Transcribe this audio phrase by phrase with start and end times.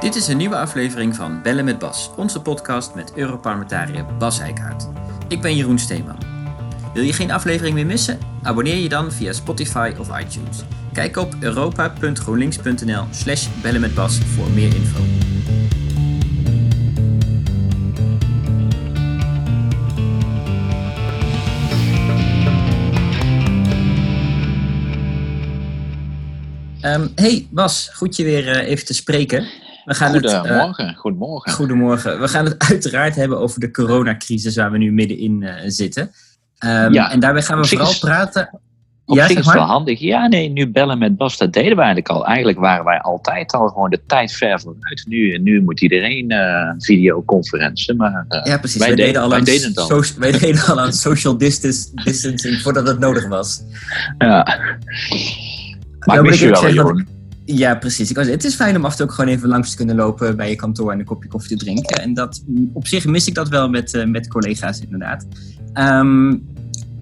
[0.00, 4.88] Dit is een nieuwe aflevering van Bellen met Bas, onze podcast met Europarlementariër Bas Eickhout.
[5.28, 6.18] Ik ben Jeroen Steeman.
[6.94, 8.18] Wil je geen aflevering meer missen?
[8.42, 10.64] Abonneer je dan via Spotify of iTunes.
[10.92, 15.00] Kijk op europa.groenlinks.nl slash bellen met Bas voor meer info.
[26.82, 29.64] Um, hey Bas, goed je weer uh, even te spreken.
[29.86, 31.52] We gaan Goedemorgen, het, uh, goedemorgen.
[31.52, 32.20] Goedemorgen.
[32.20, 36.10] We gaan het uiteraard hebben over de coronacrisis waar we nu middenin uh, zitten.
[36.64, 38.60] Um, ja, en daarbij gaan we vooral is, praten.
[39.04, 40.00] Op ja, zich is wel handig.
[40.00, 42.26] Ja, nee, nu bellen met Bas, dat deden we eigenlijk al.
[42.26, 45.04] Eigenlijk waren wij altijd al gewoon de tijd ver vooruit.
[45.08, 47.94] Nu, nu moet iedereen uh, videoconferentie.
[47.94, 48.78] Maar ja, precies.
[48.78, 49.86] Wij, wij, deden, al wij, deden het al.
[49.86, 53.62] So wij deden al aan social distance, distancing voordat het nodig was.
[54.18, 54.58] Ja.
[55.98, 57.15] Maar ik mis je wel, Jeroen.
[57.46, 58.10] Ja, precies.
[58.10, 59.96] Ik was, het is fijn om af en toe ook gewoon even langs te kunnen
[59.96, 62.02] lopen bij je kantoor en een kopje koffie te drinken.
[62.02, 65.26] En dat, op zich mis ik dat wel met, uh, met collega's inderdaad.
[65.74, 66.46] Um,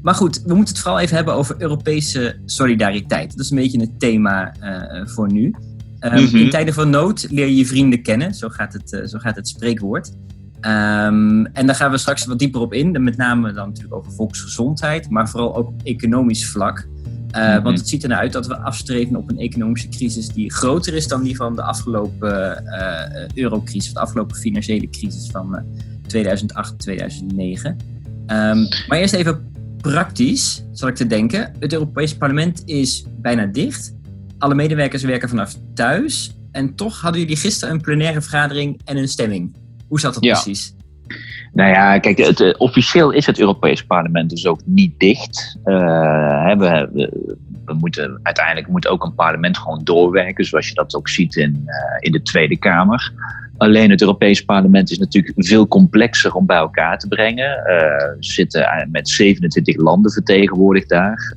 [0.02, 3.30] maar goed, we moeten het vooral even hebben over Europese solidariteit.
[3.30, 5.54] Dat is een beetje het thema uh, voor nu.
[6.00, 6.40] Um, mm -hmm.
[6.40, 9.36] In tijden van nood leer je je vrienden kennen, zo gaat het, uh, zo gaat
[9.36, 10.12] het spreekwoord.
[10.60, 13.02] Um, en daar gaan we straks wat dieper op in.
[13.02, 16.88] Met name dan natuurlijk over volksgezondheid, maar vooral ook op economisch vlak.
[17.34, 17.62] Uh, mm -hmm.
[17.62, 20.94] Want het ziet er nou uit dat we afstreven op een economische crisis die groter
[20.94, 25.64] is dan die van de afgelopen uh, eurocrisis, de afgelopen financiële crisis van
[26.06, 27.70] 2008, 2009.
[27.70, 31.52] Um, maar eerst even praktisch, zal ik te denken.
[31.58, 33.94] Het Europese parlement is bijna dicht.
[34.38, 36.36] Alle medewerkers werken vanaf thuis.
[36.50, 39.56] En toch hadden jullie gisteren een plenaire vergadering en een stemming.
[39.88, 40.32] Hoe zat dat ja.
[40.32, 40.73] precies?
[41.54, 45.58] Nou ja, kijk, het, uh, officieel is het Europees Parlement dus ook niet dicht.
[45.64, 50.94] Uh, we, we, we, moeten, uiteindelijk moet ook een parlement gewoon doorwerken, zoals je dat
[50.94, 53.12] ook ziet in, uh, in de Tweede Kamer.
[53.56, 57.62] Alleen het Europees Parlement is natuurlijk veel complexer om bij elkaar te brengen.
[57.64, 61.34] We zitten met 27 landen vertegenwoordigd daar.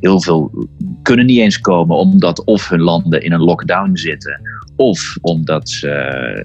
[0.00, 0.68] Heel veel
[1.02, 4.40] kunnen niet eens komen omdat of hun landen in een lockdown zitten
[4.76, 5.88] of omdat ze,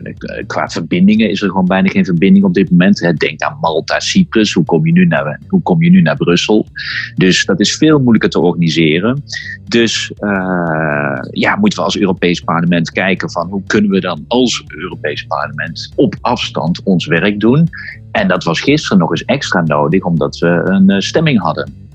[0.04, 3.14] uh, qua verbindingen is er gewoon bijna geen verbinding op dit moment.
[3.18, 4.54] Denk aan Malta, Cyprus.
[4.54, 6.68] Hoe kom, je nu naar, hoe kom je nu naar Brussel?
[7.16, 9.24] Dus dat is veel moeilijker te organiseren.
[9.68, 14.64] Dus uh, ja, moeten we als Europees parlement kijken van hoe kunnen we dan als
[14.68, 17.70] Europees parlement op afstand ons werk doen.
[18.12, 21.90] En dat was gisteren nog eens extra nodig omdat we een uh, stemming hadden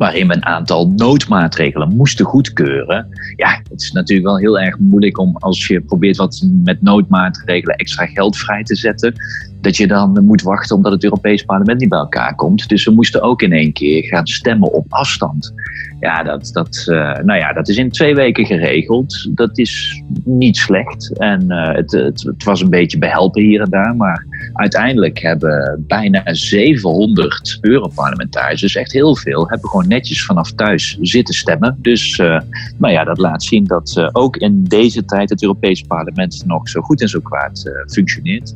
[0.00, 3.08] waarin we een aantal noodmaatregelen moesten goedkeuren.
[3.36, 7.76] Ja, het is natuurlijk wel heel erg moeilijk om als je probeert wat met noodmaatregelen
[7.76, 9.14] extra geld vrij te zetten,
[9.60, 12.68] dat je dan moet wachten omdat het Europees Parlement niet bij elkaar komt.
[12.68, 15.52] Dus we moesten ook in één keer gaan stemmen op afstand.
[16.00, 19.30] Ja, dat, dat, uh, nou ja, dat is in twee weken geregeld.
[19.34, 21.18] Dat is niet slecht.
[21.18, 23.96] En uh, het, het, het, was een beetje behelpen hier en daar.
[23.96, 24.26] Maar
[24.60, 31.34] uiteindelijk hebben bijna 700 Europarlementariërs, dus echt heel veel, hebben gewoon netjes vanaf thuis zitten
[31.34, 31.76] stemmen.
[31.78, 32.40] Dus uh,
[32.78, 37.00] ja, dat laat zien dat ook in deze tijd het Europees Parlement nog zo goed
[37.00, 38.54] en zo kwaad functioneert.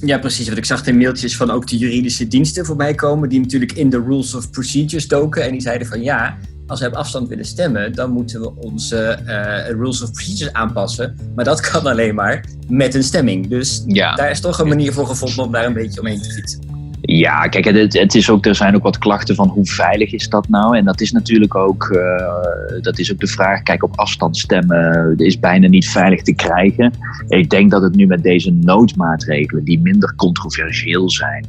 [0.00, 0.46] Ja, precies.
[0.46, 3.90] Want ik zag de mailtjes van ook de juridische diensten voorbij komen, die natuurlijk in
[3.90, 5.44] de Rules of Procedures doken.
[5.44, 6.38] En die zeiden van ja,
[6.68, 11.16] als we op afstand willen stemmen, dan moeten we onze uh, Rules of Procedures aanpassen.
[11.34, 13.48] Maar dat kan alleen maar met een stemming.
[13.48, 14.14] Dus ja.
[14.14, 16.68] daar is toch een manier voor gevonden om daar een beetje omheen te fietsen.
[17.00, 20.28] Ja, kijk, het, het, is ook, er zijn ook wat klachten van hoe veilig is
[20.28, 20.76] dat nou?
[20.76, 23.62] En dat is natuurlijk ook, uh, dat is ook de vraag.
[23.62, 26.92] Kijk, op afstand stemmen is bijna niet veilig te krijgen.
[27.28, 31.46] Ik denk dat het nu met deze noodmaatregelen, die minder controversieel zijn,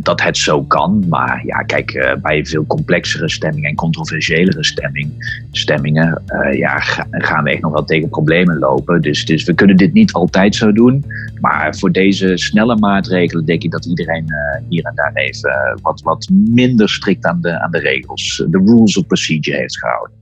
[0.00, 1.04] dat het zo kan.
[1.08, 5.10] Maar ja, kijk, uh, bij veel complexere stemmingen en controversiëlere stemming,
[5.50, 9.02] stemmingen, uh, ja, ga, gaan we echt nog wel tegen problemen lopen.
[9.02, 11.04] Dus, dus we kunnen dit niet altijd zo doen.
[11.40, 14.26] Maar voor deze snelle maatregelen denk ik dat iedereen
[14.68, 18.96] hier en daar even wat, wat minder strikt aan de, aan de regels, de rules
[18.96, 20.20] of procedure heeft gehouden.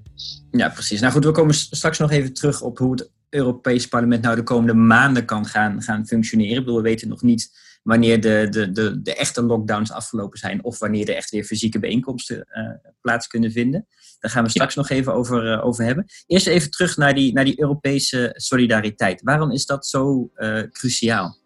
[0.50, 1.00] Ja, precies.
[1.00, 4.42] Nou goed, we komen straks nog even terug op hoe het Europees Parlement nou de
[4.42, 6.56] komende maanden kan gaan, gaan functioneren.
[6.56, 7.50] Ik bedoel, we weten nog niet
[7.82, 11.78] wanneer de, de, de, de echte lockdowns afgelopen zijn of wanneer er echt weer fysieke
[11.78, 13.86] bijeenkomsten uh, plaats kunnen vinden.
[14.18, 14.80] Daar gaan we straks ja.
[14.80, 16.04] nog even over, uh, over hebben.
[16.26, 19.22] Eerst even terug naar die, naar die Europese solidariteit.
[19.22, 21.38] Waarom is dat zo uh, cruciaal?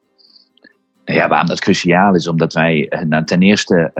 [1.04, 3.92] Ja, waarom dat cruciaal is, omdat wij nou, ten eerste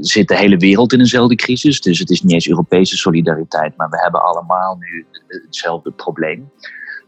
[0.00, 1.80] zit de hele wereld in eenzelfde crisis.
[1.80, 6.50] Dus het is niet eens Europese solidariteit, maar we hebben allemaal nu hetzelfde probleem.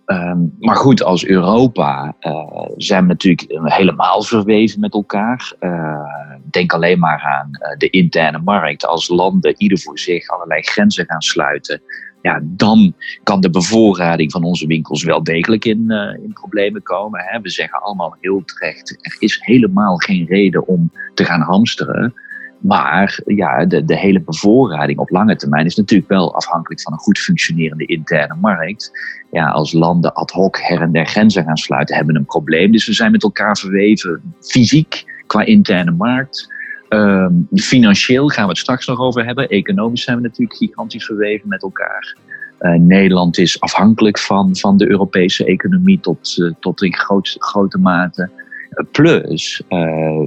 [0.06, 5.52] Um, maar goed, als Europa uh, zijn we natuurlijk helemaal verweven met elkaar.
[5.60, 8.86] Uh, denk alleen maar aan uh, de interne markt.
[8.86, 11.82] Als landen ieder voor zich allerlei grenzen gaan sluiten,
[12.22, 15.90] ja, dan kan de bevoorrading van onze winkels wel degelijk in,
[16.22, 17.20] in problemen komen.
[17.24, 17.40] Hè.
[17.40, 22.14] We zeggen allemaal heel terecht, er is helemaal geen reden om te gaan hamsteren.
[22.58, 26.98] Maar ja, de, de hele bevoorrading op lange termijn is natuurlijk wel afhankelijk van een
[26.98, 28.90] goed functionerende interne markt.
[29.30, 32.72] Ja, als landen ad hoc her en der grenzen gaan sluiten, hebben we een probleem.
[32.72, 36.54] Dus we zijn met elkaar verweven, fysiek, qua interne markt.
[36.88, 39.48] Ehm, financieel gaan we het straks nog over hebben.
[39.48, 42.16] Economisch zijn we natuurlijk gigantisch verweven met elkaar.
[42.60, 47.78] Uh, Nederland is afhankelijk van, van de Europese economie tot, uh, tot in groot, grote
[47.78, 48.30] mate.
[48.70, 49.62] Uh, plus,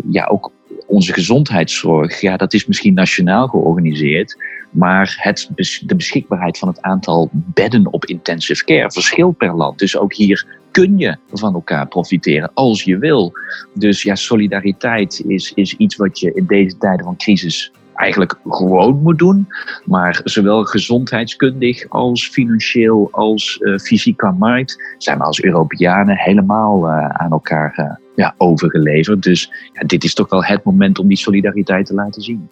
[0.10, 0.52] ja, ook
[0.90, 4.38] onze gezondheidszorg, ja, dat is misschien nationaal georganiseerd.
[4.72, 5.50] Maar het,
[5.86, 9.80] de beschikbaarheid van het aantal bedden op intensive care verschilt per land.
[9.80, 13.32] Dus ook hier kun je van elkaar profiteren als je wil.
[13.74, 19.02] Dus ja, solidariteit is, is iets wat je in deze tijden van crisis eigenlijk gewoon
[19.02, 19.48] moet doen.
[19.86, 27.10] Maar zowel gezondheidskundig als financieel als uh, fysiek markt zijn we als Europeanen helemaal uh,
[27.10, 29.24] aan elkaar uh, ja, overgeleverd.
[29.24, 32.50] Dus ja, dit is toch wel het moment om die solidariteit te laten zien.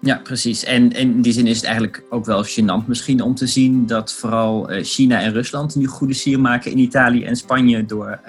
[0.00, 0.64] Ja, precies.
[0.64, 4.12] En, in die zin is het eigenlijk ook wel gênant misschien om te zien dat
[4.12, 8.20] vooral China en Rusland nu goede sier maken in Italië en Spanje door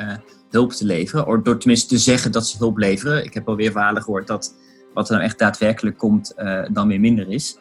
[0.49, 1.27] hulp te leveren.
[1.27, 3.23] Of door tenminste te zeggen dat ze hulp leveren.
[3.23, 4.55] Ik heb alweer verhalen gehoord dat
[4.93, 7.57] wat er nou echt daadwerkelijk komt, uh, dan weer minder is.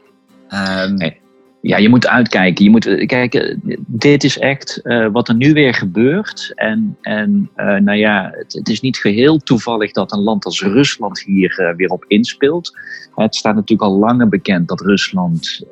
[0.50, 1.12] Um,
[1.60, 2.64] ja, je moet uitkijken.
[2.64, 6.52] Je moet eh, kijken, dit is echt uh, wat er nu weer gebeurt.
[6.54, 11.74] En, en nou ja, het, is niet geheel toevallig dat een land als Rusland hier
[11.76, 12.78] weer op inspeelt.
[13.14, 15.66] Het staat natuurlijk al langer bekend dat Rusland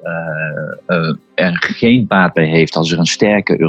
[1.34, 3.60] er geen baat bij heeft als er een sterke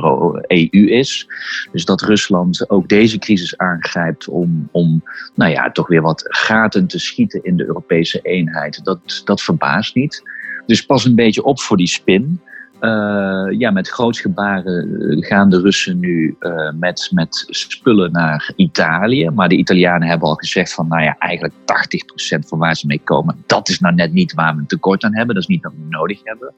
[0.48, 1.28] EU is.
[1.72, 5.04] Dus dat Rusland ook deze crisis aangrijpt om, om
[5.36, 8.84] nou ja, toch weer wat gaten te schieten in de Europese eenheid.
[8.84, 10.24] Dat, dat verbaast niet.
[10.68, 12.42] Dus pas een beetje op voor die spin.
[12.82, 19.30] Uh, ja, met grootsgebaren eh, gaan de Russen nu uh, met, met spullen naar Italië.
[19.30, 23.02] Maar de Italianen hebben al gezegd van, nou ja, eigenlijk 80% van waar ze mee
[23.04, 25.36] komen, dat is nou net niet waar we een tekort aan hebben.
[25.36, 26.54] Dat is niet wat we nodig hebben.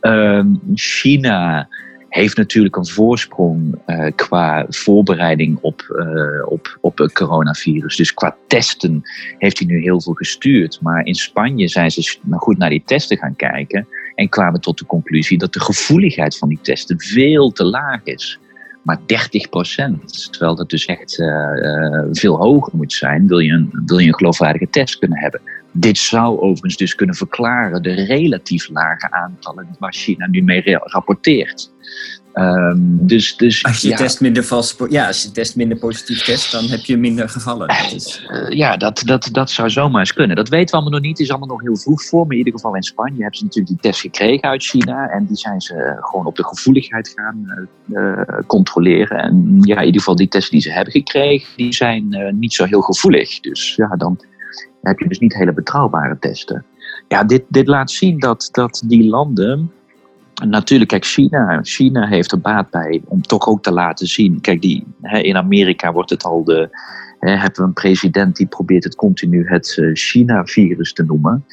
[0.00, 0.44] Uh,
[0.74, 1.68] China
[2.16, 7.96] heeft natuurlijk een voorsprong uh, qua voorbereiding op, uh, op, op het coronavirus.
[7.96, 9.02] Dus qua testen
[9.38, 10.78] heeft hij nu heel veel gestuurd.
[10.82, 14.86] Maar in Spanje zijn ze goed naar die testen gaan kijken en kwamen tot de
[14.86, 18.38] conclusie dat de gevoeligheid van die testen veel te laag is.
[18.82, 23.82] Maar 30 procent, terwijl dat dus echt uh, veel hoger moet zijn, wil je, een,
[23.86, 25.40] wil je een geloofwaardige test kunnen hebben.
[25.72, 31.74] Dit zou overigens dus kunnen verklaren de relatief lage aantallen waar China nu mee rapporteert.
[32.38, 33.96] Um, dus, dus, als je ja.
[33.96, 37.68] test minder vals, ja, als je test minder positief test, dan heb je minder gevallen.
[37.68, 38.26] Dat is...
[38.28, 40.36] uh, ja, dat, dat, dat zou zomaar eens kunnen.
[40.36, 41.18] Dat weten we allemaal nog niet.
[41.18, 42.20] Het is allemaal nog heel vroeg voor.
[42.20, 45.08] Maar in ieder geval in Spanje hebben ze natuurlijk die test gekregen uit China.
[45.08, 49.18] En die zijn ze gewoon op de gevoeligheid gaan uh, controleren.
[49.18, 52.64] En ja, in ieder geval die testen die ze hebben gekregen, die zijn niet zo
[52.64, 53.40] heel gevoelig.
[53.40, 54.20] Dus ja, dan
[54.82, 56.64] heb je dus niet hele betrouwbare testen.
[57.08, 59.70] Ja, dit, dit laat zien dat, dat die landen
[60.44, 64.40] Natuurlijk, kijk, China, China heeft er baat bij om toch ook te laten zien.
[64.40, 66.68] Kijk, die, hè, in Amerika wordt het al de.
[67.18, 71.44] Hè, hebben we een president die probeert het continu het uh, China-virus te noemen.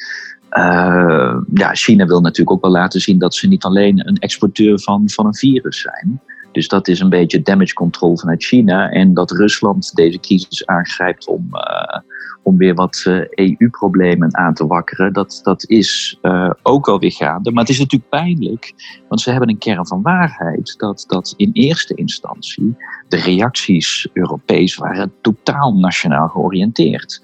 [0.52, 4.80] Uh, ja, China wil natuurlijk ook wel laten zien dat ze niet alleen een exporteur
[4.80, 6.22] van, van een virus zijn.
[6.52, 8.90] Dus dat is een beetje damage control vanuit China.
[8.90, 12.00] En dat Rusland deze crisis aangrijpt om, uh,
[12.44, 17.52] om weer wat EU-problemen aan te wakkeren, dat, dat is uh, ook wel weer gaande.
[17.52, 18.74] Maar het is natuurlijk pijnlijk,
[19.08, 20.74] want ze hebben een kern van waarheid.
[20.78, 22.76] Dat, dat in eerste instantie
[23.08, 27.22] de reacties Europees waren totaal nationaal georiënteerd.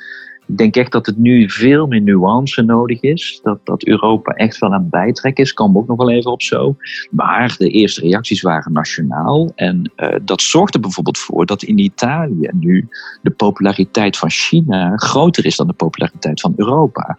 [0.50, 3.40] Ik denk echt dat het nu veel meer nuance nodig is.
[3.44, 5.54] Dat, dat Europa echt wel aan bijtrek is.
[5.54, 6.76] Komen we ook nog wel even op zo.
[7.12, 9.52] Maar de eerste reacties waren nationaal.
[9.56, 12.88] En uh, dat zorgt er bijvoorbeeld voor dat in Italië nu
[13.22, 17.18] de populariteit van China groter is dan de populariteit van Europa.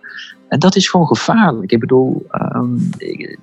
[0.49, 1.73] En dat is gewoon gevaarlijk.
[1.73, 3.39] Ik bedoel, um, ik,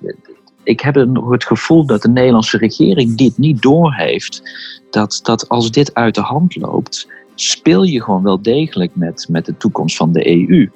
[0.62, 4.42] ik heb het gevoel dat de Nederlandse regering dit niet doorheeft.
[4.90, 7.08] Dat, dat als dit uit de hand loopt,
[7.40, 10.70] speel je gewoon wel degelijk met, met de toekomst van de EU.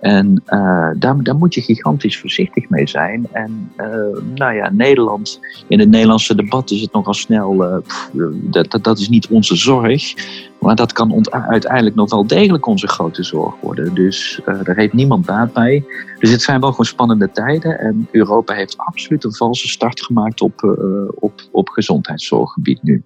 [0.00, 3.26] En uh, daar, moet je gigantisch voorzichtig mee zijn.
[3.32, 3.86] En uh,
[4.34, 7.82] nou ja, Nederland, in het Nederlandse debat is het nogal snel,
[8.32, 10.14] dat, dat, dat, is niet onze zorg.
[10.60, 13.94] Maar dat kan uiteindelijk nog wel degelijk onze grote zorg worden.
[13.94, 15.84] Dus daar heeft niemand baat bij.
[16.18, 17.78] Dus het zijn wel gewoon spannende tijden.
[17.78, 20.62] En Europa heeft absoluut een valse start gemaakt op,
[21.14, 23.04] op, op gezondheidszorggebied nu.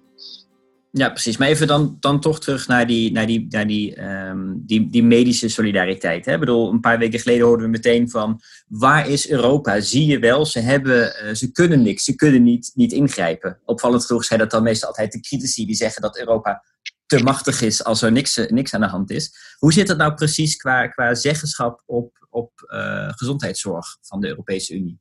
[0.95, 1.37] Ja, precies.
[1.37, 5.03] Maar even dan, dan toch terug naar die, naar die, naar die, ehm, die, die
[5.03, 6.25] medische solidariteit.
[6.25, 6.33] Hè?
[6.33, 9.79] Ik bedoel, een paar weken geleden hoorden we meteen van waar is Europa?
[9.79, 13.59] Zie je wel, ze, hebben, uh, ze kunnen niks, ze kunnen niet, niet ingrijpen.
[13.65, 16.63] Opvallend genoeg zijn dat dan meestal altijd de critici die zeggen dat Europa
[17.05, 19.55] te machtig is als er niks, niks aan de hand is.
[19.57, 24.75] Hoe zit het nou precies qua, qua zeggenschap op, op uh, gezondheidszorg van de Europese
[24.75, 24.99] Unie?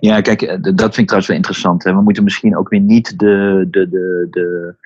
[0.00, 1.84] Ja, kijk, dat vind ik trouwens wel interessant.
[1.84, 1.94] Hè.
[1.94, 4.76] We moeten misschien ook weer niet de, de, de, de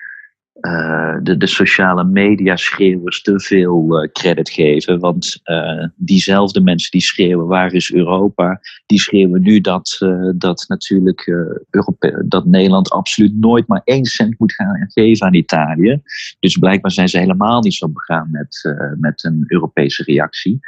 [0.61, 4.99] uh, de, de sociale media schreeuwers te veel uh, credit geven.
[4.99, 9.97] Want uh, diezelfde mensen die schreeuwen waar is Europa, die schreeuwen nu dat,
[10.35, 11.27] dat natuurlijk
[11.69, 16.01] Europe dat Nederland absoluut nooit maar één cent moet gaan geven aan Italië.
[16.39, 20.59] Dus blijkbaar zijn ze helemaal niet zo begaan met, met een Europese reactie.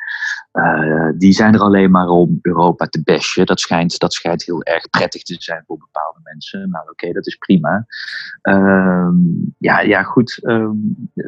[1.17, 3.45] Die zijn er alleen maar om Europa te bashen.
[3.45, 6.69] Dat schijnt, dat schijnt heel erg prettig te zijn voor bepaalde mensen.
[6.69, 7.85] Nou oké, dat is prima.
[8.41, 9.15] Ehm,
[9.57, 10.39] ja, ja, goed.
[10.41, 10.75] Ehm,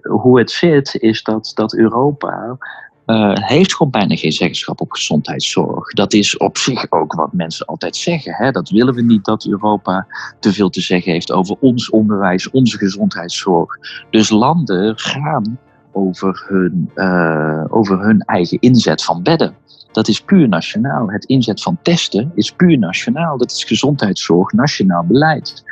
[0.01, 2.57] hoe het zit is dat, dat Europa
[3.05, 5.93] uh, heeft gewoon bijna geen zeggenschap op gezondheidszorg.
[5.93, 8.33] Dat is op zich ook wat mensen altijd zeggen.
[8.33, 8.51] Hè?
[8.51, 10.07] Dat willen we niet dat Europa
[10.39, 13.77] te veel te zeggen heeft over ons onderwijs, onze gezondheidszorg.
[14.09, 15.59] Dus landen gaan
[15.93, 19.55] over hun, uh, over hun eigen inzet van bedden.
[19.91, 21.09] Dat is puur nationaal.
[21.09, 23.37] Het inzet van testen is puur nationaal.
[23.37, 25.63] Dat is gezondheidszorg, nationaal beleid.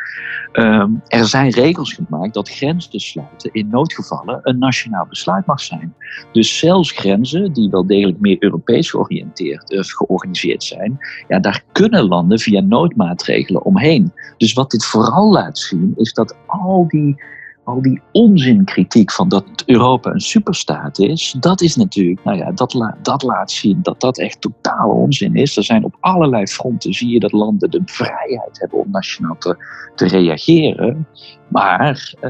[0.54, 5.96] Um, er zijn regels gemaakt dat grenzen sluiten in noodgevallen een nationaal besluit mag zijn.
[6.32, 12.08] Dus zelfs grenzen die wel degelijk meer Europees georiënteerd, uh, georganiseerd zijn, ja, daar kunnen
[12.08, 14.14] landen via noodmaatregelen omheen.
[14.38, 17.24] Dus wat dit vooral laat zien is dat al die
[17.64, 22.94] al die onzinkritiek van dat Europa een superstaat is, dat is natuurlijk, nou ja, dat,
[23.02, 25.58] dat laat zien dat dat echt totaal onzin is.
[25.58, 29.66] Er zijn op allerlei fronten, zie je dat landen de vrijheid hebben om nationaal te,
[29.96, 31.08] te reageren.
[31.48, 32.30] Maar uh,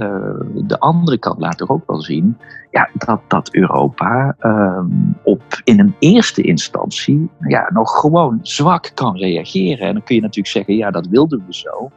[0.68, 2.38] de andere kant laat er ook wel zien
[2.72, 4.84] ja, dat, dat Europa uh,
[5.24, 9.88] op, in een eerste instantie ja, nog gewoon zwak kan reageren.
[9.88, 11.92] En dan kun je natuurlijk zeggen, ja, dat wilden we zo.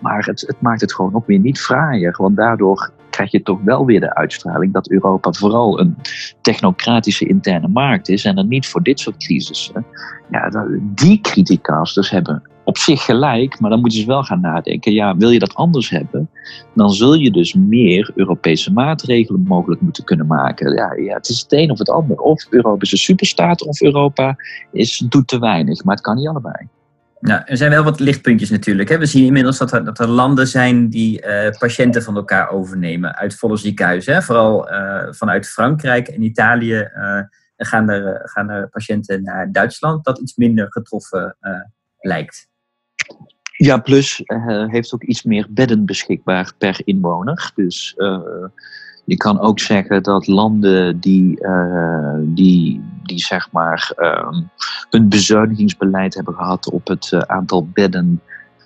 [0.00, 2.14] Maar het, het maakt het gewoon ook weer niet fraaier.
[2.18, 5.96] Want daardoor krijg je toch wel weer de uitstraling dat Europa vooral een
[6.40, 9.86] technocratische interne markt is en dan niet voor dit soort crisissen.
[10.30, 14.92] Ja, die criticasters hebben op zich gelijk, maar dan moeten ze wel gaan nadenken.
[14.92, 16.30] Ja, wil je dat anders hebben,
[16.74, 20.74] dan zul je dus meer Europese maatregelen mogelijk moeten kunnen maken.
[20.74, 22.16] Ja, ja het is het een of het ander.
[22.16, 24.36] Of Europa is een superstaat, of Europa
[24.72, 25.84] is, doet te weinig.
[25.84, 26.68] Maar het kan niet allebei.
[27.20, 28.88] Nou, er zijn wel wat lichtpuntjes natuurlijk.
[28.88, 28.98] Hè.
[28.98, 33.16] We zien inmiddels dat er, dat er landen zijn die uh, patiënten van elkaar overnemen
[33.16, 34.14] uit volle ziekenhuizen.
[34.14, 34.22] Hè.
[34.22, 37.20] Vooral uh, vanuit Frankrijk en Italië uh,
[37.56, 37.88] gaan,
[38.22, 41.36] gaan er patiënten naar Duitsland, dat iets minder getroffen
[42.00, 42.49] lijkt.
[43.62, 44.22] Ja, plus
[44.66, 47.52] heeft ook iets meer bedden beschikbaar per inwoner.
[47.54, 47.94] Dus
[49.04, 54.42] je kan ook zeggen dat landen die, uh, die, die zeg maar uh,
[54.90, 58.20] een bezuinigingsbeleid hebben gehad op het aantal bedden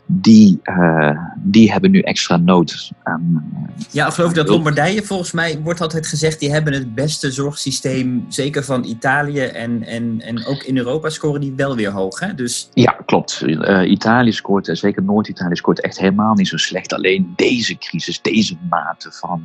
[0.07, 3.53] die, uh, die hebben nu extra nood aan.
[3.91, 8.25] ja, geloof ik dat Lombardije, volgens mij wordt altijd gezegd, die hebben het beste zorgsysteem,
[8.29, 12.21] zeker van Italië en, en, en ook in Europa scoren die wel weer hoog.
[12.21, 12.35] Hè?
[12.35, 12.69] Dus...
[12.75, 13.43] Ja, klopt.
[13.47, 16.93] Uh, Italië scoort, zeker Noord-Italië scoort echt helemaal niet zo slecht.
[16.93, 19.43] Alleen deze crisis, deze mate van,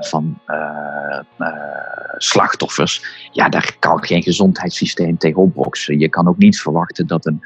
[0.00, 0.38] van
[2.16, 3.02] slachtoffers,
[3.32, 5.98] ja, daar kan geen gezondheidssysteem tegen opboksen.
[5.98, 7.42] Je kan ook niet verwachten dat een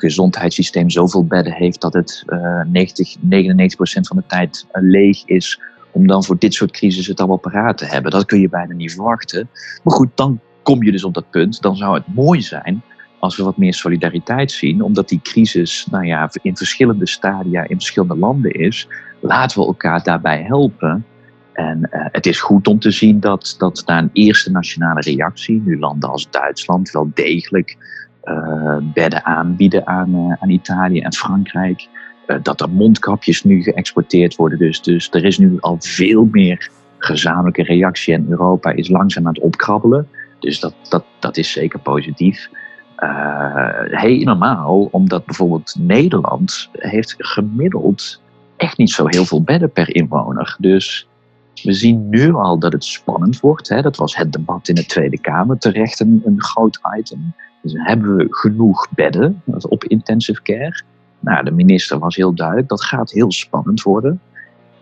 [0.00, 3.20] gezondheidssysteem zoveel bedden heeft dat het uh, 90, 99%
[4.00, 5.60] van de tijd uh, leeg is.
[5.92, 8.10] Om dan voor dit soort crisis het allemaal paraat te hebben.
[8.10, 9.48] Dat kun je bijna niet verwachten.
[9.82, 11.62] Maar goed, dan kom je dus op dat punt.
[11.62, 12.82] Dan zou het mooi zijn
[13.18, 14.82] als we wat meer solidariteit zien.
[14.82, 18.88] Omdat die crisis nou ja, in verschillende stadia in verschillende landen is.
[19.20, 21.06] Laten we elkaar daarbij helpen.
[21.52, 25.62] En uh, het is goed om te zien dat, dat na een eerste nationale reactie,
[25.64, 27.76] nu landen als Duitsland wel degelijk
[28.82, 31.88] bedden aanbieden aan, uh, aan Italië en Frankrijk.
[32.26, 34.58] Uh, dat er mondkapjes nu geëxporteerd worden.
[34.58, 38.14] Dus, dus er is nu al veel meer gezamenlijke reactie.
[38.14, 40.08] En Europa is langzaam aan het opkrabbelen.
[40.38, 42.48] Dus dat, dat, dat is zeker positief.
[43.90, 48.20] helemaal omdat bijvoorbeeld Nederland heeft gemiddeld
[48.56, 50.56] echt niet zo heel veel bedden per inwoner.
[50.58, 51.08] Dus
[51.62, 53.68] we zien nu al dat het spannend wordt.
[53.68, 53.82] Hè.
[53.82, 57.34] Dat was het debat in de Tweede Kamer terecht een, een groot item.
[57.62, 60.82] Dus hebben we genoeg bedden op intensive care?
[61.20, 64.20] Nou, de minister was heel duidelijk, dat gaat heel spannend worden.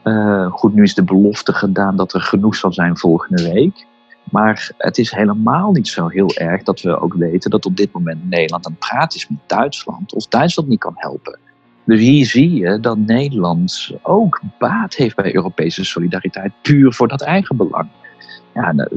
[0.05, 3.87] Uh, goed, nu is de belofte gedaan dat er genoeg zal zijn volgende week.
[4.31, 7.93] Maar het is helemaal niet zo heel erg dat we ook weten dat op dit
[7.93, 11.39] moment Nederland aan het is met Duitsland of Duitsland niet kan helpen.
[11.85, 17.23] Dus hier zie je dat Nederland ook baat heeft bij Europese solidariteit, puur voor dat
[17.23, 17.89] eigen belang.
[18.57, 18.89] Nou,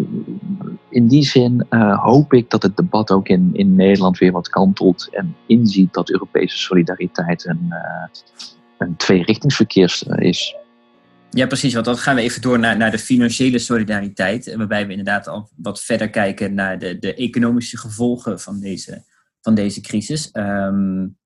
[0.89, 4.49] in die zin uh, hoop ik dat het debat ook in, in Nederland weer wat
[4.49, 8.07] kantelt en inziet dat Europese solidariteit een, uh,
[8.77, 10.55] een tweerichtingsverkeer is.
[11.29, 11.73] Ja, precies.
[11.73, 14.55] Want dan gaan we even door naar, naar de financiële solidariteit.
[14.55, 19.03] Waarbij we inderdaad al wat verder kijken naar de, de economische gevolgen van deze,
[19.41, 20.29] van deze crisis.
[20.33, 21.17] Um,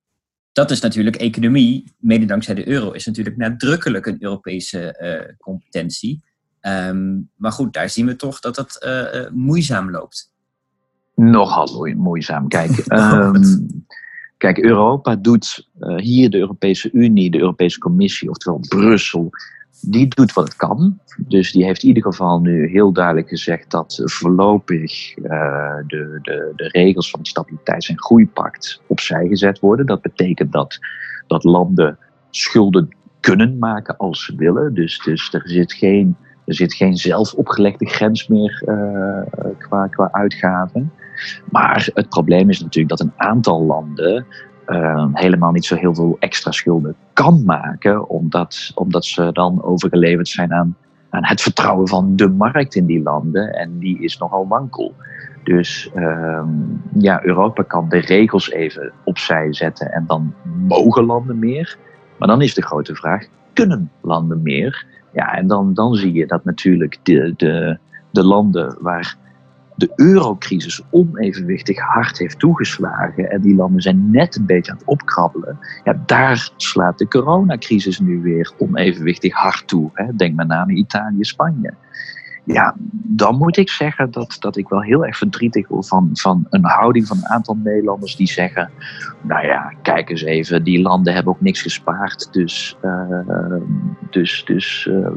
[0.52, 6.24] dat is natuurlijk economie, mede dankzij de euro, is natuurlijk nadrukkelijk een Europese competentie.
[6.68, 10.32] Um, maar goed, daar zien we toch dat dat uh, moeizaam loopt.
[11.16, 12.48] Nogal moeizaam.
[12.48, 13.68] Kijk, um,
[14.38, 19.30] kijk Europa doet uh, hier de Europese Unie, de Europese Commissie, oftewel Brussel,
[19.82, 21.00] die doet wat het kan.
[21.18, 25.24] Dus die heeft in ieder geval nu heel duidelijk gezegd dat voorlopig uh,
[25.88, 29.86] de, de, de regels van het Stabiliteits- en Groeipact opzij gezet worden.
[29.86, 30.80] Dat betekent dat,
[31.28, 31.98] dat landen
[32.30, 34.74] schulden kunnen maken als ze willen.
[34.74, 40.10] Dus, dus er, zit geen, er zit geen zelf opgelegde grens meer uh, qua, qua
[40.12, 40.92] uitgaven.
[41.50, 44.26] Maar het probleem is natuurlijk dat een aantal landen
[44.68, 50.28] uh, helemaal niet zo heel veel extra schulden kan maken, omdat, omdat ze dan overgeleverd
[50.28, 50.76] zijn aan,
[51.10, 53.54] aan het vertrouwen van de markt in die landen.
[53.54, 54.94] En die is nogal wankel.
[55.44, 56.44] Dus uh,
[56.98, 60.34] ja, Europa kan de regels even opzij zetten en dan
[60.68, 61.78] mogen landen meer.
[62.18, 64.86] Maar dan is de grote vraag, kunnen landen meer?
[65.14, 67.78] Ja, en dan, dan zie je dat natuurlijk de, de,
[68.12, 69.18] de landen waar
[69.76, 74.88] de eurocrisis onevenwichtig hard heeft toegeslagen en die landen zijn net een beetje aan het
[74.88, 79.90] opkrabbelen, ja, daar slaat de coronacrisis nu weer onevenwichtig hard toe.
[79.94, 80.16] Hè.
[80.16, 81.74] Denk met name Italië, Spanje.
[82.44, 86.46] Ja, dan moet ik zeggen dat, dat ik wel heel erg verdrietig word van, van
[86.50, 88.70] een houding van een aantal Nederlanders die zeggen:
[89.22, 93.56] Nou ja, kijk eens even, die landen hebben ook niks gespaard, dus, uh,
[94.10, 95.08] dus, dus uh,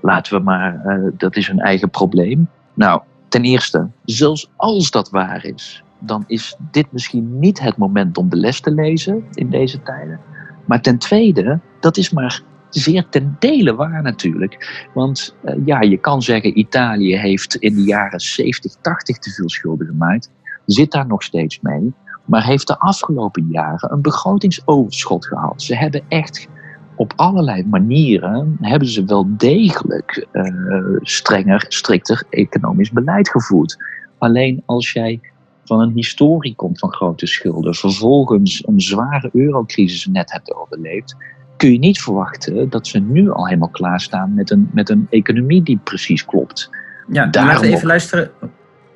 [0.00, 2.48] laten we maar, uh, dat is hun eigen probleem.
[2.74, 8.18] Nou, Ten eerste, zelfs als dat waar is, dan is dit misschien niet het moment
[8.18, 10.20] om de les te lezen in deze tijden.
[10.64, 14.86] Maar ten tweede, dat is maar zeer ten dele waar natuurlijk.
[14.94, 19.48] Want uh, ja, je kan zeggen, Italië heeft in de jaren 70, 80 te veel
[19.48, 20.30] schulden gemaakt.
[20.66, 21.92] Zit daar nog steeds mee.
[22.24, 25.62] Maar heeft de afgelopen jaren een begrotingsoverschot gehad.
[25.62, 26.48] Ze hebben echt
[26.96, 33.76] op allerlei manieren hebben ze wel degelijk uh, strenger, strikter economisch beleid gevoerd.
[34.18, 35.20] Alleen als jij
[35.64, 41.16] van een historie komt van grote schulden, vervolgens een zware eurocrisis net hebt overleefd,
[41.60, 45.62] kun je niet verwachten dat ze nu al helemaal klaarstaan met een, met een economie
[45.62, 46.70] die precies klopt.
[47.08, 48.30] Ja, Daarom laten we even luisteren.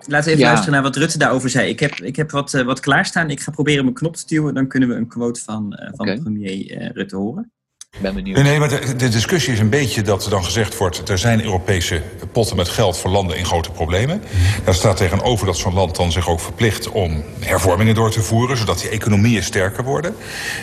[0.07, 0.47] Laten we even ja.
[0.47, 1.69] luisteren naar wat Rutte daarover zei.
[1.69, 3.31] Ik heb, ik heb wat, uh, wat klaarstaan.
[3.31, 4.55] Ik ga proberen mijn knop te duwen.
[4.55, 6.19] Dan kunnen we een quote van, uh, van okay.
[6.19, 7.53] premier uh, Rutte horen
[7.99, 8.43] benieuwd.
[8.43, 11.09] Nee, maar de, discussie is een beetje dat er dan gezegd wordt...
[11.09, 12.03] er zijn Europese
[12.33, 14.23] potten met geld voor landen in grote problemen.
[14.65, 18.57] Daar staat tegenover dat zo'n land dan zich ook verplicht om hervormingen door te voeren...
[18.57, 20.17] zodat die economieën sterker worden.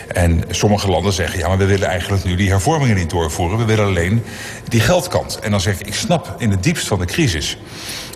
[0.08, 3.58] En sommige landen zeggen, ja, maar we willen eigenlijk nu die hervormingen niet doorvoeren.
[3.58, 4.22] We willen alleen
[4.68, 5.38] die geldkant.
[5.38, 7.58] En dan zeg ik, ik snap in het diepst van de crisis...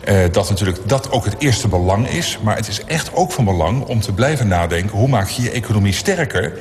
[0.09, 2.39] Uh, dat natuurlijk dat ook het eerste belang is.
[2.43, 4.99] Maar het is echt ook van belang om te blijven nadenken...
[4.99, 6.59] hoe maak je je economie sterker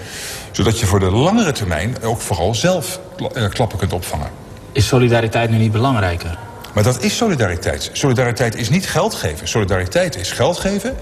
[0.56, 3.00] zodat je voor de langere termijn ook vooral zelf
[3.36, 4.30] uh, klappen kunt opvangen.
[4.72, 6.38] Is solidariteit nu niet belangrijker?
[6.74, 7.90] Maar dat is solidariteit.
[7.94, 9.48] Solidariteit is niet geld geven.
[9.48, 10.96] Solidariteit is geld geven.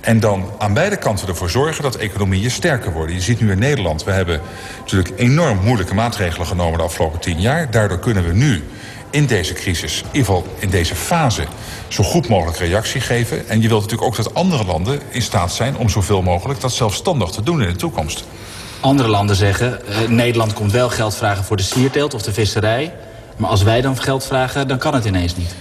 [0.00, 3.14] En dan aan beide kanten ervoor zorgen dat economieën sterker worden.
[3.14, 4.40] Je ziet nu in Nederland, we hebben
[4.78, 7.70] natuurlijk enorm moeilijke maatregelen genomen de afgelopen tien jaar.
[7.70, 8.64] Daardoor kunnen we nu
[9.10, 11.44] in deze crisis, in ieder geval in deze fase,
[11.88, 13.48] zo goed mogelijk reactie geven.
[13.48, 16.72] En je wilt natuurlijk ook dat andere landen in staat zijn om zoveel mogelijk dat
[16.72, 18.24] zelfstandig te doen in de toekomst.
[18.86, 22.94] Andere landen zeggen, uh, Nederland komt wel geld vragen voor de sierteelt of de visserij.
[23.36, 25.54] Maar als wij dan geld vragen, dan kan het ineens niet.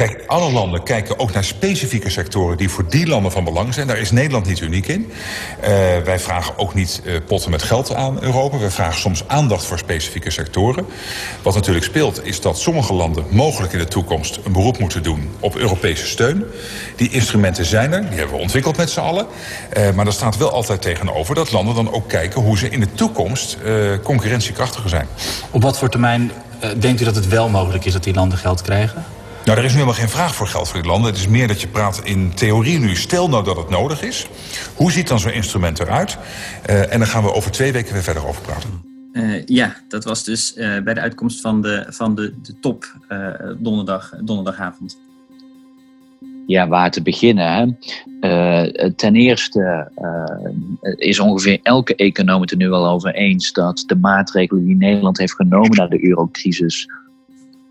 [0.00, 3.86] Kijk, alle landen kijken ook naar specifieke sectoren die voor die landen van belang zijn.
[3.86, 5.12] Daar is Nederland niet uniek in.
[5.60, 5.68] Uh,
[6.04, 8.58] wij vragen ook niet uh, potten met geld aan Europa.
[8.58, 10.86] Wij vragen soms aandacht voor specifieke sectoren.
[11.42, 15.30] Wat natuurlijk speelt is dat sommige landen mogelijk in de toekomst een beroep moeten doen
[15.40, 16.44] op Europese steun.
[16.96, 19.26] Die instrumenten zijn er, die hebben we ontwikkeld met z'n allen.
[19.76, 22.80] Uh, maar er staat wel altijd tegenover dat landen dan ook kijken hoe ze in
[22.80, 23.58] de toekomst
[24.02, 25.06] concurrentiekrachtiger zijn.
[25.50, 26.30] Op wat voor termijn
[26.78, 29.04] denkt u dat het wel mogelijk is dat die landen geld krijgen?
[29.50, 31.10] Nou, er is nu helemaal geen vraag voor geld voor die landen.
[31.10, 32.96] Het is meer dat je praat in theorie nu.
[32.96, 34.28] Stel nou dat het nodig is.
[34.74, 36.18] Hoe ziet dan zo'n instrument eruit?
[36.68, 38.70] Uh, en dan gaan we over twee weken weer verder over praten.
[39.12, 42.96] Uh, ja, dat was dus uh, bij de uitkomst van de, van de, de top
[43.58, 44.98] donderdag, donderdagavond.
[46.46, 47.52] Ja, waar te beginnen.
[47.52, 47.66] Hè?
[48.20, 53.84] Uh, ten eerste uh, is ongeveer elke econoom het er nu al over eens dat
[53.86, 56.88] de maatregelen die Nederland heeft genomen na de eurocrisis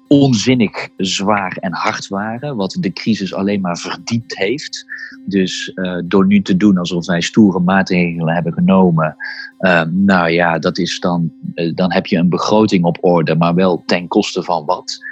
[0.09, 4.85] onzinnig zwaar en hard waren, wat de crisis alleen maar verdiept heeft.
[5.25, 9.15] Dus uh, door nu te doen alsof wij stoere maatregelen hebben genomen,
[9.59, 13.55] uh, nou ja, dat is dan, uh, dan heb je een begroting op orde, maar
[13.55, 15.07] wel ten koste van wat.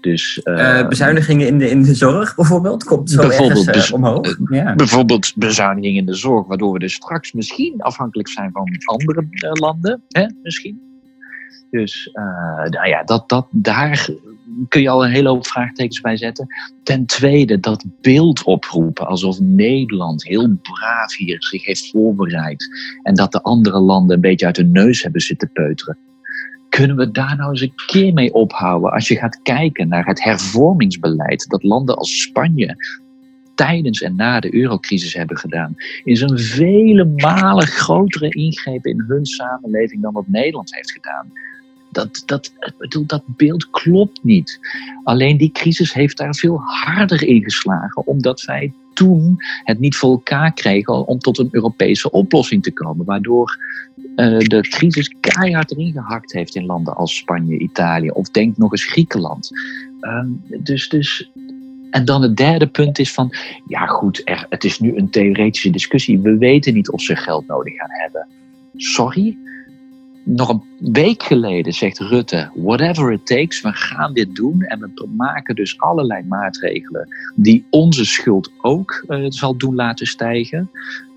[0.00, 0.40] Dus,
[0.88, 4.38] bezuinigingen in de, in de zorg bijvoorbeeld, komt zo bijvoorbeeld ergens, omhoog?
[4.50, 4.74] Ja.
[4.74, 10.02] Bijvoorbeeld bezuinigingen in de zorg, waardoor we dus straks misschien afhankelijk zijn van andere landen,
[10.08, 10.80] hè, misschien.
[11.70, 12.10] Dus
[12.70, 14.08] nou ja, dat, dat, daar
[14.68, 16.46] kun je al een hele hoop vraagtekens bij zetten.
[16.82, 22.68] Ten tweede, dat beeld oproepen alsof Nederland heel braaf hier zich heeft voorbereid
[23.02, 25.98] en dat de andere landen een beetje uit hun neus hebben zitten peuteren.
[26.68, 30.22] Kunnen we daar nou eens een keer mee ophouden als je gaat kijken naar het
[30.22, 32.76] hervormingsbeleid dat landen als Spanje
[33.56, 39.26] tijdens en na de eurocrisis hebben gedaan, is een vele malen grotere ingreep in hun
[39.26, 41.32] samenleving dan wat Nederland heeft gedaan.
[41.96, 44.60] Dat, dat, bedoel, dat beeld klopt niet.
[45.04, 50.10] Alleen die crisis heeft daar veel harder in geslagen, omdat wij toen het niet voor
[50.10, 53.06] elkaar kregen om tot een Europese oplossing te komen.
[53.06, 53.58] Waardoor
[54.16, 58.72] uh, de crisis keihard erin gehakt heeft in landen als Spanje, Italië of denk nog
[58.72, 59.50] eens Griekenland.
[60.00, 60.24] Uh,
[60.62, 61.30] dus, dus
[61.90, 63.32] en dan het derde punt is van,
[63.66, 66.18] ja goed, er, het is nu een theoretische discussie.
[66.18, 68.26] We weten niet of ze geld nodig gaan hebben.
[68.76, 69.36] Sorry,
[70.26, 74.62] nog een week geleden zegt Rutte: whatever it takes, we gaan dit doen.
[74.62, 80.70] En we maken dus allerlei maatregelen die onze schuld ook uh, zal doen laten stijgen.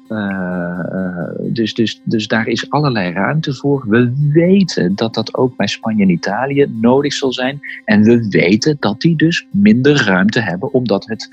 [0.09, 3.85] Uh, uh, dus, dus, dus daar is allerlei ruimte voor.
[3.87, 7.59] We weten dat dat ook bij Spanje en Italië nodig zal zijn.
[7.85, 11.29] En we weten dat die dus minder ruimte hebben, omdat, het,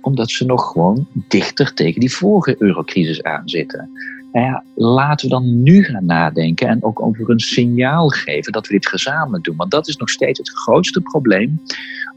[0.00, 3.90] omdat ze nog gewoon dichter tegen die vorige eurocrisis aanzitten.
[4.32, 8.66] Nou ja, laten we dan nu gaan nadenken en ook over een signaal geven dat
[8.66, 9.56] we dit gezamenlijk doen.
[9.56, 11.60] Want dat is nog steeds het grootste probleem.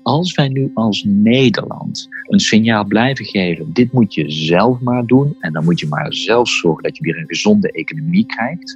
[0.03, 5.35] Als wij nu als Nederland een signaal blijven geven, dit moet je zelf maar doen
[5.39, 8.75] en dan moet je maar zelf zorgen dat je weer een gezonde economie krijgt.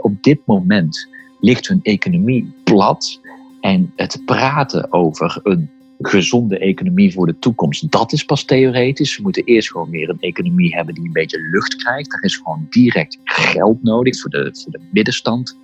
[0.00, 1.08] op dit moment
[1.40, 3.20] ligt hun economie plat
[3.60, 5.70] en het praten over een
[6.00, 9.16] gezonde economie voor de toekomst, dat is pas theoretisch.
[9.16, 12.12] We moeten eerst gewoon weer een economie hebben die een beetje lucht krijgt.
[12.12, 15.58] Er is gewoon direct geld nodig voor de, voor de middenstand,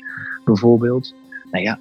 [0.45, 1.14] bijvoorbeeld.
[1.51, 1.79] Nou ja,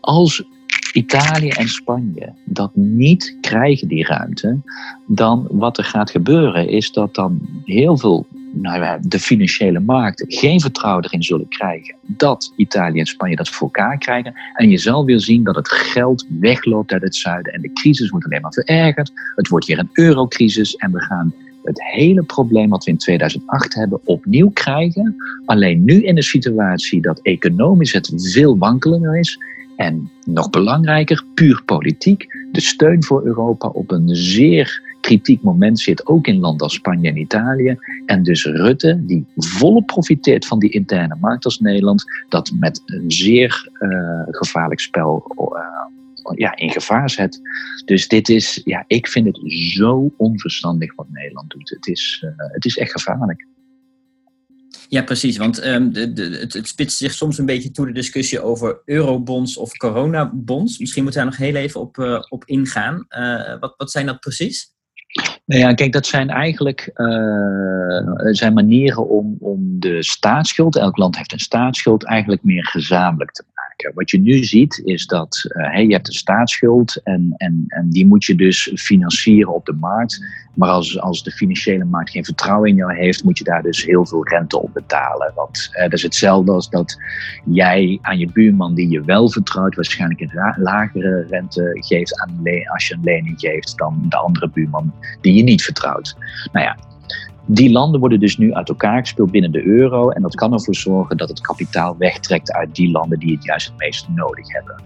[0.00, 0.44] als
[0.92, 4.60] Italië en Spanje dat niet krijgen, die ruimte,
[5.06, 8.26] dan wat er gaat gebeuren is dat dan heel veel
[8.60, 13.66] nou de financiële markten geen vertrouwen erin zullen krijgen dat Italië en Spanje dat voor
[13.66, 14.34] elkaar krijgen.
[14.54, 18.10] En je zal weer zien dat het geld wegloopt uit het zuiden en de crisis
[18.10, 19.12] wordt alleen maar verergerd.
[19.34, 23.74] Het wordt weer een eurocrisis en we gaan het hele probleem wat we in 2008
[23.74, 25.16] hebben opnieuw krijgen.
[25.44, 29.38] Alleen nu in de situatie dat economisch het veel wankelender is.
[29.76, 36.06] En nog belangrijker, puur politiek, de steun voor Europa op een zeer kritiek moment zit,
[36.06, 37.78] ook in landen als Spanje en Italië.
[38.06, 43.10] En dus Rutte, die volop profiteert van die interne markt als Nederland, dat met een
[43.10, 47.40] zeer uh, gevaarlijk spel uh, ja, in gevaar zet.
[47.84, 51.68] Dus dit is, ja, ik vind het zo onverstandig wat Nederland doet.
[51.68, 53.46] Het is, uh, het is echt gevaarlijk.
[54.88, 55.36] Ja, precies.
[55.36, 59.56] Want um, de, de, het, spitst zich soms een beetje toe de discussie over eurobonds
[59.56, 60.78] of coronabonds.
[60.78, 63.06] Misschien moeten we daar nog heel even op, op ingaan.
[63.60, 64.74] Wat, wat zijn dat precies?
[65.46, 67.98] Nou ja, kijk, dat zijn eigenlijk uh,
[68.30, 73.44] zijn manieren om, om de staatsschuld, elk land heeft een staatsschuld, eigenlijk meer gezamenlijk te
[73.94, 78.06] wat je nu ziet is dat uh, je hebt een staatsschuld en, en, en die
[78.06, 80.24] moet je dus financieren op de markt.
[80.54, 83.84] Maar als, als de financiële markt geen vertrouwen in jou heeft, moet je daar dus
[83.84, 85.32] heel veel rente op betalen.
[85.34, 86.96] Want uh, dat is hetzelfde als dat
[87.44, 92.40] jij aan je buurman die je wel vertrouwt, waarschijnlijk een lagere rente geeft aan
[92.72, 96.16] als je een lening geeft dan de andere buurman die je niet vertrouwt.
[96.52, 96.76] Nou ja,
[97.46, 100.10] die landen worden dus nu uit elkaar gespeeld binnen de euro.
[100.10, 103.66] En dat kan ervoor zorgen dat het kapitaal wegtrekt uit die landen die het juist
[103.66, 104.82] het meest nodig hebben.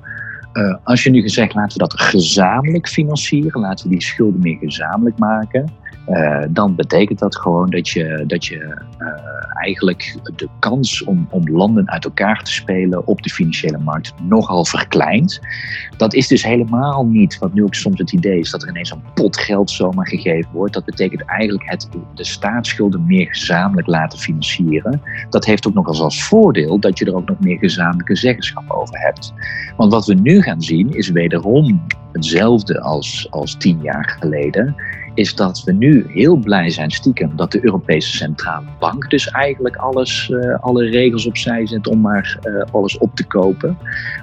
[0.52, 4.56] Uh, als je nu gezegd, laten we dat gezamenlijk financieren, laten we die schulden meer
[4.58, 5.72] gezamenlijk maken.
[6.10, 8.56] Uh, dan betekent dat gewoon dat je, dat je
[8.98, 9.08] uh,
[9.60, 14.64] eigenlijk de kans om, om landen uit elkaar te spelen op de financiële markt nogal
[14.64, 15.40] verkleint.
[15.96, 18.90] Dat is dus helemaal niet wat nu ook soms het idee is dat er ineens
[18.90, 20.74] een pot geld zomaar gegeven wordt.
[20.74, 25.02] Dat betekent eigenlijk het, de staatsschulden meer gezamenlijk laten financieren.
[25.28, 28.70] Dat heeft ook nog als, als voordeel dat je er ook nog meer gezamenlijke zeggenschap
[28.70, 29.32] over hebt.
[29.76, 34.76] Want wat we nu gaan zien is wederom hetzelfde als, als tien jaar geleden
[35.14, 39.76] is dat we nu heel blij zijn stiekem dat de Europese Centrale Bank dus eigenlijk
[39.76, 43.78] alles, uh, alle regels opzij zet om maar uh, alles op te kopen.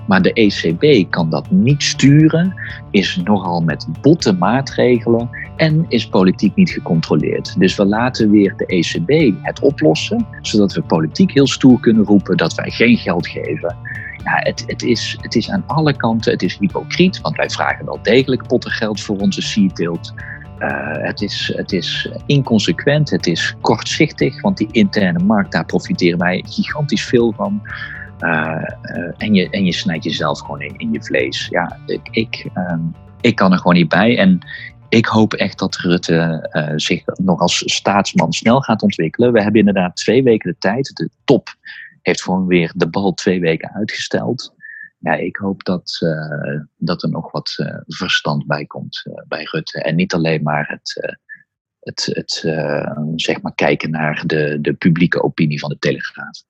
[0.08, 2.56] Maar de ECB kan dat niet sturen,
[2.92, 7.60] is nogal met botte maatregelen en is politiek niet gecontroleerd.
[7.60, 12.38] Dus we laten weer de ECB het oplossen, zodat we politiek heel stoer kunnen roepen
[12.38, 13.76] dat wij geen geld geven.
[14.24, 17.86] Ja, het, het, is, het is aan alle kanten, het is hypocriet, want wij vragen
[17.86, 20.14] wel degelijk potten geld voor onze seateelt.
[20.60, 26.20] Uh, het, is, het is inconsequent, het is kortzichtig, want die interne markt, daar profiteren
[26.20, 27.62] wij gigantisch veel van.
[28.20, 31.48] Uh, uh, en, je, en je snijdt jezelf gewoon in, in je vlees.
[31.50, 32.50] Ja, ik, ik,
[33.22, 34.18] ik kan er gewoon niet bij.
[34.18, 34.40] En
[34.90, 39.34] ik hoop echt dat Rutte zich nog als staatsman snel gaat ontwikkelen.
[39.34, 40.92] We hebben inderdaad twee weken de tijd.
[40.96, 41.56] De top
[42.02, 44.56] heeft gewoon weer de bal twee weken uitgesteld.
[45.00, 49.82] Ja, ik hoop dat, uh, dat er nog wat uh, verstand bij komt bij Rutte.
[49.82, 51.18] En niet alleen maar het,
[51.80, 52.32] het, het
[53.16, 56.44] zeg maar kijken naar de, de publieke opinie van de Telegraaf.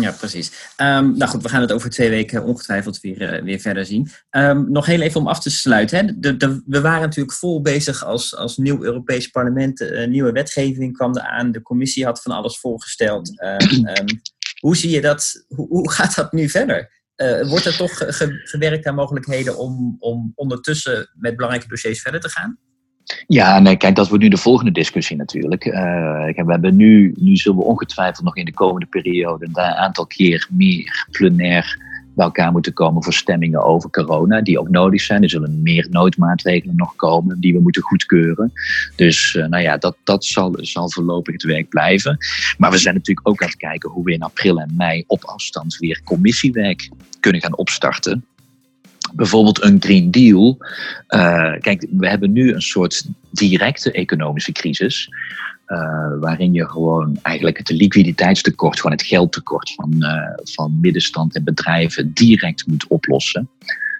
[0.00, 0.72] Ja, precies.
[0.76, 4.08] Um, nou goed, we gaan het over twee weken ongetwijfeld weer, weer verder zien.
[4.30, 5.98] Um, nog heel even om af te sluiten.
[5.98, 6.18] Hè.
[6.36, 9.80] De, we waren natuurlijk vol bezig als, als nieuw Europees parlement.
[9.80, 11.52] Uh, nieuwe wetgeving kwam eraan.
[11.52, 13.42] De commissie had van alles voorgesteld.
[13.42, 14.20] Um,
[14.60, 15.44] hoe zie je dat?
[15.48, 17.03] Hoe, hoe gaat dat nu verder?
[17.16, 22.20] Uh, wordt er toch ge gewerkt aan mogelijkheden om, om ondertussen met belangrijke dossiers verder
[22.20, 22.58] te gaan?
[23.26, 25.64] Ja, nee, kijk, dat wordt nu de volgende discussie natuurlijk.
[25.64, 25.72] Uh,
[26.34, 30.48] we hebben nu, nu zullen we ongetwijfeld nog in de komende periode een aantal keer
[30.50, 31.83] meer plenair
[32.14, 35.22] bij elkaar moeten komen voor stemmingen over corona, die ook nodig zijn.
[35.22, 38.52] Er zullen meer noodmaatregelen nog komen die we moeten goedkeuren.
[38.96, 42.16] Dus uh, nou ja, dat, dat zal, zal voorlopig het werk blijven.
[42.58, 45.24] Maar we zijn natuurlijk ook aan het kijken hoe we in april en mei op
[45.24, 48.24] afstand weer commissiewerk kunnen gaan opstarten
[49.12, 50.58] bijvoorbeeld een Green Deal.
[51.08, 55.08] Uh, kijk, we hebben nu een soort directe economische crisis.
[55.68, 61.44] Uh, waarin je gewoon eigenlijk het liquiditeitstekort, gewoon het geldtekort van, uh, van middenstand en
[61.44, 63.48] bedrijven direct moet oplossen.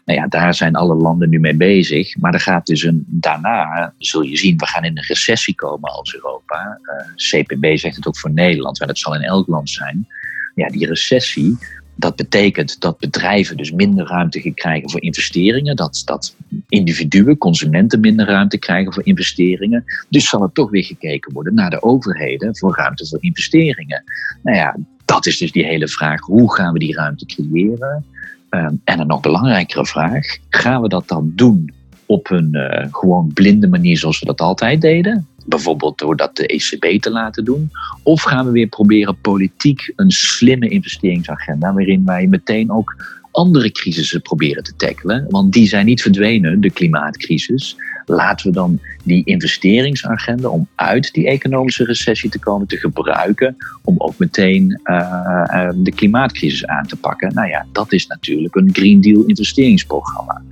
[0.04, 2.16] Nou ja, daar zijn alle landen nu mee bezig.
[2.16, 5.90] Maar er gaat dus een, daarna, zul je zien, we gaan in een recessie komen
[5.90, 6.80] als Europa.
[7.14, 10.08] CPB zegt het ook voor Nederland, en dat zal in elk land zijn.
[10.54, 11.58] Ja, die recessie,
[11.94, 15.76] dat betekent dat bedrijven dus minder ruimte krijgen voor investeringen.
[15.76, 16.36] Dat, dat
[16.68, 19.84] individuen, consumenten minder ruimte krijgen voor investeringen.
[20.08, 24.04] Dus zal er toch weer gekeken worden naar de overheden voor ruimte voor investeringen.
[24.42, 26.20] Nou ja, dat is dus die hele vraag.
[26.20, 28.04] Hoe gaan we die ruimte creëren?
[28.50, 30.26] Um, en een nog belangrijkere vraag.
[30.48, 31.72] Gaan we dat dan doen
[32.06, 35.26] op een uh, gewoon blinde manier zoals we dat altijd deden?
[35.44, 37.70] Bijvoorbeeld door dat de ECB te laten doen.
[38.02, 44.22] Of gaan we weer proberen politiek een slimme investeringsagenda waarin wij meteen ook andere crisissen
[44.22, 45.26] proberen te tackelen.
[45.28, 47.76] Want die zijn niet verdwenen, de klimaatcrisis.
[48.06, 53.56] Laten we dan die investeringsagenda om uit die economische recessie te komen te gebruiken.
[53.84, 57.34] Om ook meteen uh, uh, de klimaatcrisis aan te pakken.
[57.34, 60.42] Nou ja, dat is natuurlijk een Green Deal investeringsprogramma.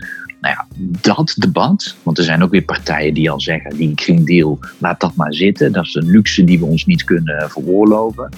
[0.43, 0.67] Nou ja,
[1.01, 5.01] dat debat, want er zijn ook weer partijen die al zeggen, die Green Deal, laat
[5.01, 5.73] dat maar zitten.
[5.73, 8.29] Dat is een luxe die we ons niet kunnen veroorloven.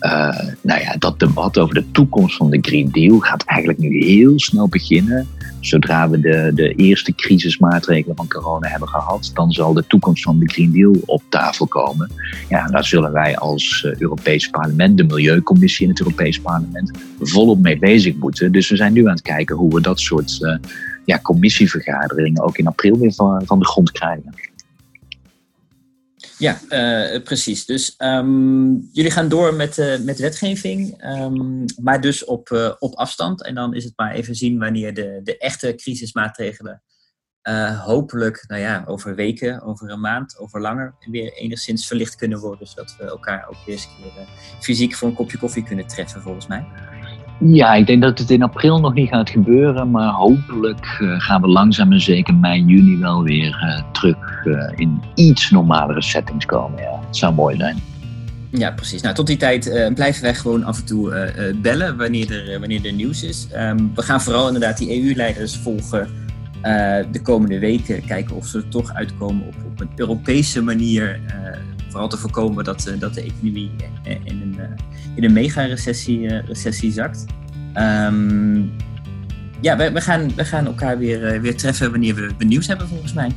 [0.00, 4.04] Uh, nou ja, dat debat over de toekomst van de Green Deal gaat eigenlijk nu
[4.04, 5.26] heel snel beginnen.
[5.60, 10.38] Zodra we de, de eerste crisismaatregelen van corona hebben gehad, dan zal de toekomst van
[10.38, 12.10] de Green Deal op tafel komen.
[12.48, 17.60] Ja, daar zullen wij als uh, Europees Parlement, de Milieucommissie in het Europees Parlement, volop
[17.60, 18.52] mee bezig moeten.
[18.52, 20.54] Dus we zijn nu aan het kijken hoe we dat soort uh,
[21.04, 24.34] ja, commissievergaderingen ook in april weer van, van de grond krijgen.
[26.38, 27.66] Ja, uh, precies.
[27.66, 32.94] Dus um, jullie gaan door met, uh, met wetgeving, um, maar dus op, uh, op
[32.94, 33.44] afstand.
[33.44, 36.82] En dan is het maar even zien wanneer de, de echte crisismaatregelen
[37.84, 42.66] hopelijk, nou ja, over weken, over een maand, over langer, weer enigszins verlicht kunnen worden.
[42.66, 43.88] Zodat we elkaar ook weer eens
[44.60, 46.66] fysiek voor een kopje koffie kunnen treffen, volgens mij.
[47.42, 51.40] Ja, ik denk dat het in april nog niet gaat gebeuren, maar hopelijk uh, gaan
[51.40, 56.46] we langzaam en zeker mei, juni wel weer uh, terug uh, in iets normalere settings
[56.46, 56.82] komen.
[56.82, 57.76] Ja, het zou mooi zijn.
[58.50, 59.02] Ja, precies.
[59.02, 62.92] Nou, tot die tijd blijven wij gewoon af en toe bellen wanneer er, wanneer er
[62.92, 63.48] nieuws is.
[63.56, 66.08] Um, we gaan vooral inderdaad die EU-leiders volgen
[67.10, 68.04] de komende weken.
[68.04, 71.20] Kijken of ze er toch uitkomen op, op een Europese manier.
[71.90, 73.70] Vooral te voorkomen dat, dat de economie
[74.24, 74.60] in een
[75.14, 77.24] in een mega-recessie recessie zakt.
[77.74, 78.72] Um,
[79.60, 83.12] ja, we, we, gaan, we gaan elkaar weer, weer treffen wanneer we, nieuws hebben, volgens
[83.12, 83.30] mij.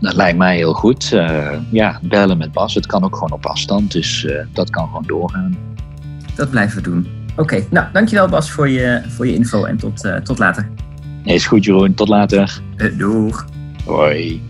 [0.00, 1.10] Dat lijkt mij heel goed.
[1.14, 2.74] Uh, ja, bellen met Bas.
[2.74, 5.58] Het kan ook gewoon op afstand, dus uh, dat kan gewoon doorgaan.
[6.34, 7.06] Dat blijven we doen.
[7.30, 7.66] Oké, okay.
[7.70, 10.68] nou dankjewel Bas voor je, voor je info en tot, tot later.
[11.24, 11.94] Nee, is goed Jeroen.
[11.94, 12.60] Tot later.
[12.96, 13.46] doeg.
[13.84, 14.42] Hoi.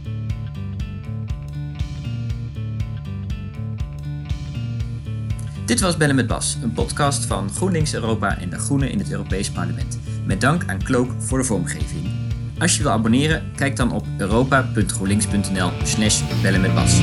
[5.69, 9.11] Dit was Bellen met Bas, een podcast van GroenLinks Europa en de Groenen in het
[9.11, 9.99] Europees Parlement.
[10.27, 12.11] Met dank aan Cloak voor de vormgeving.
[12.59, 17.01] Als je wil abonneren, kijk dan op europa.groenlinks.nl slash bellenmetbas.